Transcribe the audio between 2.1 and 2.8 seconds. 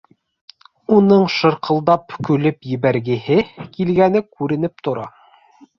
көлөп